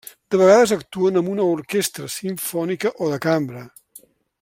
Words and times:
De 0.33 0.37
vegades 0.41 0.71
actuen 0.75 1.21
amb 1.21 1.29
una 1.35 1.45
orquestra 1.57 2.11
simfònica 2.17 2.97
o 3.09 3.15
de 3.15 3.25
cambra. 3.29 3.67